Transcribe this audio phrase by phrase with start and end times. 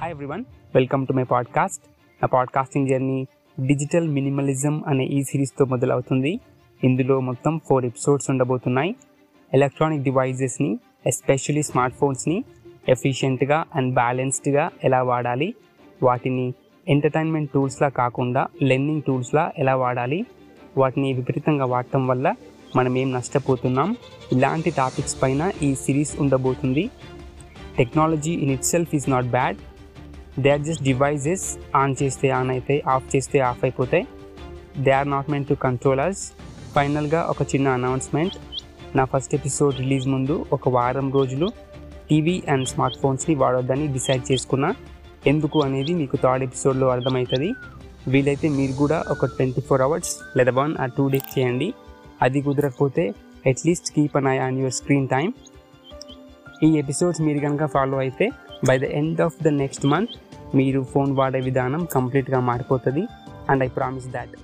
[0.00, 0.44] Hi everyone
[0.74, 1.82] welcome to my podcast
[2.22, 3.26] నా podcasting journey
[3.66, 6.40] digital minimalism అనే ఈ సిరీస్తో మొదలవుతుంది.
[6.84, 8.96] ఇందులో మొత్తం ఫోర్ ఎపిసోడ్స్ ఉండబోతున్నాయి.
[9.54, 12.44] ఎలక్ట్రానిక్ డివైజెస్ని ఎస్పెషలీ స్మార్ట్ ఫోన్స్ని
[12.88, 15.54] ఎఫిషియెంట్గా అండ్ బ్యాలెన్స్డ్గా ఎలా వాడాలి?
[16.02, 16.54] వాటిని
[16.88, 20.26] ఎంటర్టైన్మెంట్ టూల్స్లా కాకుండా లెర్నింగ్ టూల్స్లా ఎలా వాడాలి?
[20.78, 22.34] వాటిని విపరీతంగా వాడటం వల్ల
[22.76, 23.96] మనం ఏం నష్టపోతున్నాం?
[24.32, 26.90] ఇలాంటి టాపిక్స్ పైన ఈ సిరీస్ ఉండబోతుంది.
[27.78, 29.56] Technology in itself is not bad
[30.38, 34.06] they are just devices on చేస్తే ఆన్ అవుతాయి ఆఫ్ చేస్తే ఆఫ్ అయిపోతాయి.
[34.78, 36.32] They are not meant to control us
[36.74, 38.36] ఫైనల్గా ఒక చిన్న అనౌన్స్మెంట్
[38.96, 41.48] నా ఫస్ట్ ఎపిసోడ్ రిలీజ్ ముందు ఒక వారం రోజులు
[42.10, 44.74] టీవీ అండ్ స్మార్ట్ ఫోన్స్ని వాడొద్దని డిసైడ్ చేసుకున్నా.
[45.26, 47.52] ఎందుకు అనేది మీకు థర్డ్ ఎపిసోడ్లో అర్థమవుతుంది
[48.08, 51.74] వీలైతే మీరు కూడా ఒక ట్వంటీ ఫోర్ అవర్స్ లేదా వన్ ఆ టూ డేస్ చేయండి.
[52.22, 53.14] అది కుదరకపోతే
[53.46, 55.32] at least keep an eye on your screen time
[56.62, 58.30] ఈ ఎపిసోడ్స్ మీరు కనుక ఫాలో అయితే
[58.68, 60.10] by the end of the next month
[60.56, 63.04] మీరు ఫోన్ వాడే విధానం కంప్లీట్గా మారిపోతుంది.
[63.50, 64.34] And I promise that